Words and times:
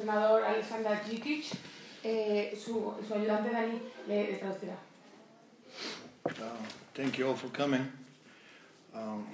Entrenador 0.00 0.44
Alexander 0.44 0.98
Jikic, 1.06 1.52
eh, 2.02 2.56
su, 2.56 2.94
su 3.06 3.14
ayudante 3.14 3.50
Dani 3.50 3.80
le 4.08 4.38
traducirá. 4.38 4.76
Uh, 6.26 6.32
thank 6.94 7.18
you 7.18 7.28
all 7.28 7.34
for 7.34 7.48
coming. 7.48 7.86
Um, 8.94 9.26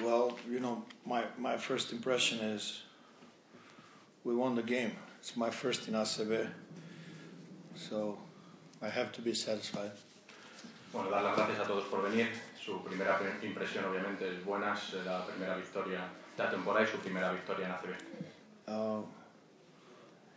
well, 0.00 0.38
you 0.48 0.60
know, 0.60 0.84
my, 1.04 1.24
my 1.38 1.56
first 1.56 1.92
impression 1.92 2.38
is 2.40 2.82
we 4.22 4.34
won 4.34 4.54
the 4.54 4.62
game. 4.62 4.92
It's 5.18 5.36
my 5.36 5.50
first 5.50 5.88
in 5.88 5.94
ACB, 5.94 6.48
so 7.74 8.18
I 8.80 8.88
have 8.88 9.10
to 9.12 9.22
be 9.22 9.34
satisfied. 9.34 9.92
Bueno, 10.92 11.10
dar 11.10 11.24
las 11.24 11.36
gracias 11.36 11.60
a 11.60 11.64
todos 11.66 11.84
por 11.90 12.02
venir. 12.02 12.28
Su 12.64 12.82
primera 12.82 13.20
impresión, 13.42 13.84
obviamente, 13.84 14.26
es 14.26 14.42
buena. 14.44 14.72
Es 14.72 14.94
la 15.04 15.26
primera 15.26 15.56
victoria 15.56 16.08
de 16.36 16.42
la 16.42 16.50
temporada 16.50 16.86
y 16.86 16.88
su 16.88 16.98
primera 16.98 17.30
victoria 17.32 17.66
en 17.66 17.72
ACB. 17.72 17.94
Uh, 18.66 19.04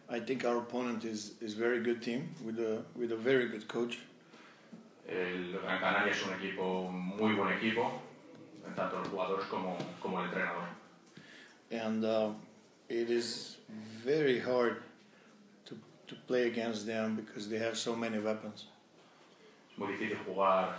I 0.09 0.19
think 0.19 0.43
our 0.43 0.57
opponent 0.57 1.05
is 1.05 1.35
is 1.41 1.53
very 1.53 1.79
good 1.79 2.01
team 2.01 2.29
with 2.43 2.59
a 2.59 2.83
with 2.95 3.11
a 3.13 3.15
very 3.15 3.47
good 3.47 3.65
coach. 3.67 3.99
El 5.07 5.53
Gran 5.61 5.79
Canaria 5.79 6.11
es 6.11 6.21
un 6.25 6.33
equipo, 6.33 6.89
muy 6.91 7.33
buen 7.35 7.53
equipo, 7.53 8.01
tanto 8.75 8.99
los 8.99 9.07
jugadores 9.07 9.45
como, 9.45 9.77
como 10.01 10.19
el 10.19 10.25
entrenador. 10.25 10.67
and 11.71 12.03
uh, 12.03 12.31
it 12.89 13.09
is 13.09 13.57
very 14.03 14.39
hard 14.39 14.81
to, 15.65 15.77
to 16.07 16.15
play 16.27 16.47
against 16.47 16.85
them 16.85 17.15
because 17.15 17.47
they 17.49 17.57
have 17.57 17.77
so 17.77 17.95
many 17.95 18.19
weapons. 18.19 18.65
Es 19.71 19.77
muy 19.77 19.93
difícil 19.93 20.17
jugar 20.25 20.75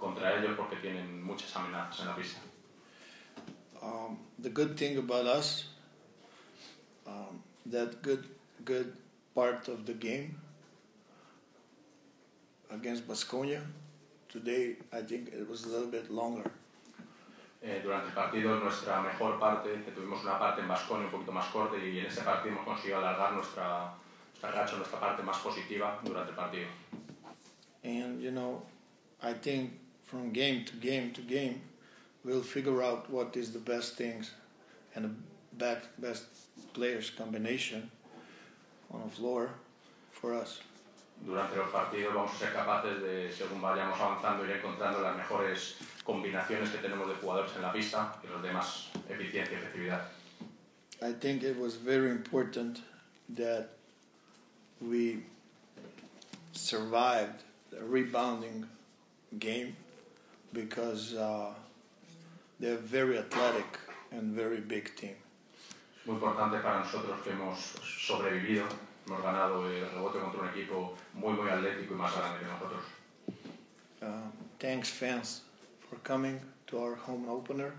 contra 0.00 0.38
ellos 0.38 0.54
porque 0.56 0.76
tienen 0.76 1.22
muchas 1.22 1.54
amenazas 1.54 2.00
en 2.00 2.06
la 2.06 2.16
pista. 2.16 2.40
Um, 3.82 4.18
the 4.38 4.50
good 4.50 4.76
thing 4.76 4.98
about 4.98 5.26
us, 5.26 5.66
um, 7.06 7.42
that 7.66 8.02
good 8.02 8.24
good 8.64 8.92
part 9.34 9.68
of 9.68 9.86
the 9.86 9.94
game 9.94 10.36
against 12.70 13.06
Basconia, 13.06 13.62
today 14.28 14.76
I 14.92 15.02
think 15.02 15.28
it 15.28 15.48
was 15.48 15.64
a 15.64 15.68
little 15.68 15.90
bit 15.90 16.10
longer. 16.10 16.50
Eh, 17.62 17.80
durante 17.82 18.08
el 18.08 18.14
partido, 18.14 18.58
nuestra 18.58 19.02
mejor 19.02 19.38
parte, 19.38 19.68
tuvimos 19.94 20.22
una 20.22 20.38
parte 20.38 20.62
en 20.62 20.68
Basconia 20.68 21.04
un 21.06 21.10
poquito 21.10 21.32
más 21.32 21.46
corta 21.52 21.76
y 21.76 21.98
en 21.98 22.06
ese 22.06 22.22
partido 22.22 22.54
hemos 22.54 22.64
conseguido 22.64 22.98
alargar 22.98 23.34
nuestra, 23.34 23.92
nuestra 24.30 24.50
racha, 24.50 24.76
nuestra 24.76 24.98
parte 24.98 25.22
más 25.22 25.36
positiva 25.38 26.00
durante 26.02 26.30
el 26.30 26.36
partido. 26.36 26.66
And 27.82 28.20
you 28.20 28.30
know, 28.30 28.62
I 29.22 29.34
think 29.34 29.72
from 30.10 30.32
game 30.32 30.64
to 30.64 30.74
game 30.76 31.12
to 31.12 31.20
game, 31.20 31.60
we'll 32.24 32.42
figure 32.42 32.82
out 32.82 33.08
what 33.08 33.36
is 33.36 33.52
the 33.52 33.60
best 33.60 33.94
things 33.94 34.32
and 34.94 35.04
the 35.04 35.14
best 35.56 35.86
best 35.98 36.24
players 36.74 37.10
combination 37.10 37.88
on 38.92 39.02
the 39.04 39.10
floor 39.10 39.50
for 40.10 40.34
us. 40.34 40.60
Durante 41.24 41.54
los 41.56 41.70
partidos 41.70 42.14
vamos 42.14 42.32
a 42.32 42.38
ser 42.38 42.52
capaces 42.52 43.00
de, 43.02 43.30
según 43.30 43.60
vayamos 43.60 44.00
avanzando, 44.00 44.44
ir 44.44 44.56
encontrando 44.56 45.00
las 45.00 45.16
mejores 45.16 45.76
combinaciones 46.04 46.70
que 46.70 46.78
tenemos 46.78 47.06
de 47.08 47.14
jugadores 47.14 47.52
en 47.56 47.62
la 47.62 47.72
pista 47.72 48.14
y 48.24 48.28
los 48.28 48.42
demás 48.42 48.88
eficiencia 49.08 49.52
y 49.52 49.62
efectividad. 49.62 50.00
I 51.02 51.12
think 51.12 51.42
it 51.42 51.56
was 51.56 51.76
very 51.76 52.10
important 52.10 52.82
that 53.36 53.68
we 54.80 55.22
survived 56.52 57.42
the 57.70 57.84
rebounding 57.84 58.66
game 59.38 59.76
because 60.52 61.14
uh, 61.14 61.52
they're 62.58 62.76
very 62.76 63.18
athletic 63.18 63.78
and 64.12 64.34
very 64.34 64.60
big 64.60 64.94
team. 64.96 65.16
Muy 66.06 66.14
importante 66.16 66.58
para 66.62 66.80
nosotros 66.80 67.20
que 67.22 67.30
hemos 67.32 67.58
sobrevivido, 67.84 68.64
hemos 69.06 69.22
ganado 69.22 69.66
el 69.68 69.86
rebote 69.90 70.18
contra 70.18 70.40
un 70.42 70.48
equipo 70.48 70.96
muy, 71.14 71.34
muy 71.34 71.48
atlético 71.50 71.94
y 71.94 71.96
más 71.96 72.12
grande 72.16 72.38
que 72.40 72.46
nosotros. 72.46 72.82
Uh, 74.02 74.30
thanks, 74.58 74.88
fans, 74.90 75.42
for 75.88 75.96
coming 76.02 76.40
to 76.66 76.78
our 76.78 76.94
home 76.94 77.28
opener. 77.28 77.74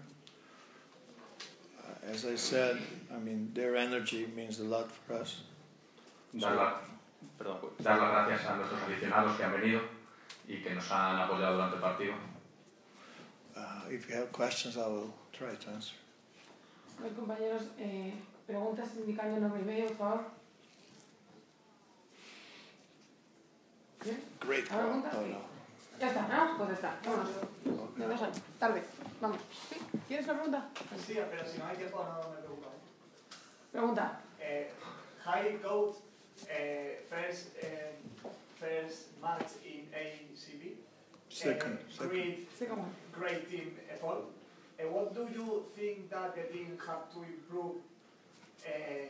Uh, 1.79 2.11
as 2.13 2.25
I 2.25 2.35
said, 2.35 2.77
I 3.13 3.17
mean, 3.17 3.49
their 3.55 3.75
energy 3.75 4.27
means 4.35 4.59
a 4.59 4.63
lot 4.65 4.89
for 4.91 5.13
us. 5.15 5.41
Dar, 6.33 6.55
la- 6.55 6.79
perdón, 7.39 7.57
dar 7.83 7.97
las 7.99 8.27
gracias 8.29 8.49
a 8.49 8.55
nuestros 8.55 8.81
aficionados 8.83 9.35
que 9.35 9.43
han 9.43 9.51
venido 9.53 9.81
y 10.47 10.57
que 10.61 10.73
nos 10.75 10.89
han 10.91 11.17
apoyado 11.19 11.53
durante 11.55 11.75
el 11.75 11.81
partido. 11.81 12.13
Uh, 13.55 13.89
if 13.89 14.09
you 14.09 14.15
have 14.15 14.31
questions, 14.31 14.77
I 14.77 14.87
will 14.87 15.13
try 15.33 15.55
to 15.55 15.69
answer. 15.71 15.95
Compañeros, 17.15 17.63
eh, 17.79 18.13
preguntas 18.47 18.89
indicando 18.95 19.39
nombre 19.39 19.61
y 19.61 19.65
medio, 19.65 19.87
por 19.87 19.97
favor. 19.97 20.25
¿Bien? 24.03 24.23
Great. 24.39 24.65
Oh, 24.71 25.01
Sí. 25.11 25.29
no. 25.31 25.51
Ya 25.99 26.07
está, 26.07 26.27
¿no? 26.27 26.57
Pues 26.57 26.69
está, 26.71 26.99
vámonos. 27.05 27.29
No, 27.97 28.07
no 28.07 28.17
sé, 28.17 28.25
tarde, 28.59 28.81
vamos. 29.19 29.37
¿Sí? 29.69 29.75
¿Quieres 30.07 30.25
una 30.25 30.33
pregunta? 30.35 30.69
Sí, 31.05 31.13
pero 31.29 31.47
si 31.47 31.57
no 31.59 31.65
hay 31.67 31.77
tiempo 31.77 32.03
no 32.03 32.29
me 32.29 32.37
preocupa. 32.37 32.67
Pregunta. 33.71 34.21
Eh, 34.39 34.71
high 35.23 35.61
coach, 35.61 35.97
eh, 36.49 37.05
first, 37.09 37.49
eh, 37.61 37.95
first 38.59 39.17
match 39.21 39.51
in 39.63 39.91
ACB. 39.93 40.77
Second, 41.31 41.77
second. 41.89 42.09
Great, 42.09 42.47
Second 42.57 42.77
one. 42.79 42.89
great 43.13 43.49
team 43.49 43.71
effort. 43.91 44.17
Eh, 44.79 44.83
what 44.83 45.13
do 45.15 45.21
you 45.33 45.63
think 45.75 46.09
that 46.09 46.35
the 46.35 46.43
team 46.53 46.77
have 46.85 47.11
to 47.13 47.19
improve 47.23 47.75
eh, 48.65 49.07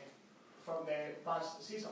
from 0.63 0.85
the 0.85 1.15
past 1.25 1.63
season? 1.67 1.91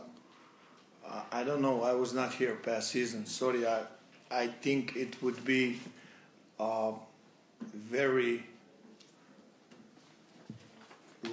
Uh, 1.05 1.21
I 1.31 1.43
don't 1.43 1.61
know. 1.61 1.81
I 1.81 1.93
was 1.93 2.13
not 2.13 2.33
here 2.33 2.55
past 2.55 2.91
season. 2.91 3.25
Sorry. 3.25 3.65
I, 3.65 3.81
I 4.29 4.47
think 4.47 4.95
it 4.95 5.21
would 5.23 5.43
be 5.43 5.79
uh, 6.59 6.91
very 7.73 8.43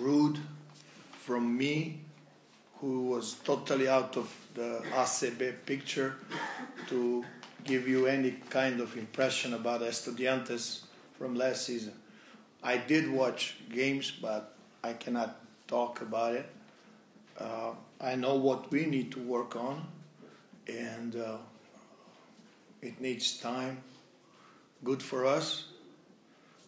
rude 0.01 0.39
from 1.21 1.57
me, 1.57 2.01
who 2.81 3.09
was 3.09 3.35
totally 3.45 3.89
out 3.89 4.17
of 4.17 4.33
the 4.55 4.83
ACB 4.95 5.55
picture, 5.67 6.15
to 6.89 7.25
give 7.67 7.89
you 7.89 8.07
any 8.07 8.31
kind 8.49 8.81
of 8.81 8.97
impression 8.97 9.53
about 9.55 9.81
Estudiantes 9.81 10.83
from 11.19 11.35
last 11.35 11.67
season. 11.67 11.93
I 12.63 12.77
did 12.77 13.11
watch 13.11 13.57
games, 13.73 14.11
but 14.11 14.55
I 14.85 14.93
cannot 14.93 15.41
talk 15.67 16.01
about 16.01 16.35
it. 16.35 16.47
Uh, 17.39 17.73
I 18.01 18.15
know 18.15 18.37
what 18.37 18.71
we 18.71 18.87
need 18.87 19.11
to 19.13 19.19
work 19.21 19.57
on, 19.57 19.87
and 20.69 21.17
uh, 21.17 21.39
it 22.83 23.01
needs 23.01 23.37
time. 23.39 23.79
Good 24.85 25.03
for 25.03 25.27
us. 25.27 25.65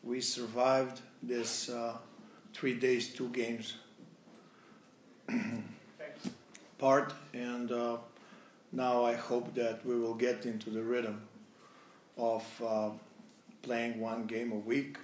We 0.03 0.21
survived 0.21 1.01
this 1.23 1.69
uh, 1.69 1.97
three 2.55 2.75
days, 2.75 3.09
two 3.09 3.29
games 3.29 3.77
part, 6.79 7.13
and 7.33 7.71
uh, 7.71 7.97
now 8.73 9.05
I 9.05 9.15
hope 9.15 9.55
that 9.55 9.85
we 9.85 9.99
will 9.99 10.15
get 10.15 10.47
into 10.47 10.71
the 10.71 10.83
rhythm 10.83 11.23
of 12.17 12.45
uh, 12.65 12.91
playing 13.63 14.01
one 14.01 14.27
game 14.27 14.53
a 14.53 14.57
week. 14.57 14.99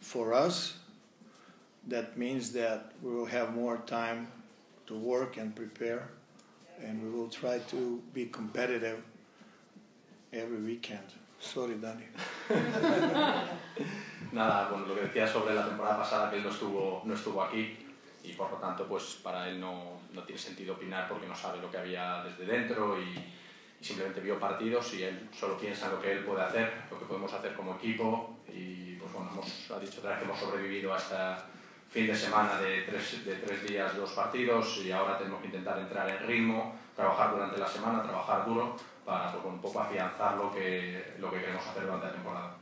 For 0.00 0.34
us, 0.34 0.74
that 1.88 2.16
means 2.16 2.52
that 2.52 2.92
we 3.02 3.12
will 3.12 3.26
have 3.26 3.54
more 3.54 3.78
time 3.86 4.28
to 4.86 4.94
work 4.94 5.36
and 5.36 5.54
prepare, 5.54 6.08
and 6.82 7.02
we 7.02 7.10
will 7.10 7.28
try 7.28 7.58
to 7.70 8.02
be 8.14 8.26
competitive 8.26 9.02
every 10.32 10.58
weekend. 10.58 11.06
Sorry, 11.40 11.74
Danny. 11.74 12.06
Nada, 14.32 14.68
bueno, 14.70 14.86
lo 14.86 14.94
que 14.94 15.02
decía 15.02 15.28
sobre 15.28 15.54
la 15.54 15.66
temporada 15.66 15.98
pasada, 15.98 16.30
que 16.30 16.38
él 16.38 16.42
no 16.42 16.50
estuvo, 16.50 17.02
no 17.04 17.14
estuvo 17.14 17.42
aquí 17.42 17.85
y 18.26 18.32
por 18.32 18.50
lo 18.50 18.56
tanto 18.56 18.86
pues 18.86 19.18
para 19.22 19.48
él 19.48 19.60
no, 19.60 20.00
no 20.12 20.22
tiene 20.24 20.40
sentido 20.40 20.74
opinar 20.74 21.08
porque 21.08 21.26
no 21.26 21.36
sabe 21.36 21.60
lo 21.60 21.70
que 21.70 21.78
había 21.78 22.24
desde 22.24 22.44
dentro 22.44 23.00
y, 23.00 23.04
y, 23.80 23.84
simplemente 23.84 24.20
vio 24.20 24.40
partidos 24.40 24.92
y 24.94 25.04
él 25.04 25.28
solo 25.32 25.56
piensa 25.56 25.88
lo 25.88 26.00
que 26.00 26.12
él 26.12 26.24
puede 26.24 26.42
hacer, 26.42 26.72
lo 26.90 26.98
que 26.98 27.04
podemos 27.04 27.32
hacer 27.32 27.54
como 27.54 27.76
equipo 27.76 28.38
y 28.48 28.94
pues 28.94 29.12
bueno, 29.12 29.30
hemos, 29.32 29.70
ha 29.70 29.78
dicho 29.78 29.98
otra 29.98 30.10
vez 30.10 30.18
que 30.20 30.24
hemos 30.24 30.38
sobrevivido 30.38 30.94
hasta 30.94 31.46
fin 31.90 32.06
de 32.06 32.14
semana 32.14 32.60
de 32.60 32.82
tres, 32.82 33.24
de 33.24 33.36
tres 33.36 33.68
días, 33.68 33.96
dos 33.96 34.10
partidos 34.12 34.78
y 34.78 34.90
ahora 34.90 35.16
tenemos 35.18 35.40
que 35.40 35.46
intentar 35.46 35.78
entrar 35.78 36.08
en 36.10 36.26
ritmo, 36.26 36.74
trabajar 36.96 37.30
durante 37.32 37.58
la 37.58 37.68
semana, 37.68 38.02
trabajar 38.02 38.44
duro 38.44 38.76
para 39.04 39.32
pues, 39.32 39.44
un 39.44 39.60
poco 39.60 39.80
afianzar 39.80 40.36
lo 40.36 40.52
que, 40.52 41.14
lo 41.18 41.30
que 41.30 41.40
queremos 41.40 41.64
hacer 41.66 41.84
durante 41.84 42.06
la 42.06 42.12
temporada. 42.12 42.56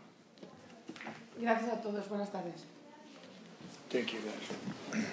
Gracias 1.39 1.73
a 1.73 1.81
todos, 1.81 2.09
buenas 2.09 2.31
tardes. 2.31 2.67
Thank 3.91 4.13
you 4.13 4.21
guys. 4.21 5.05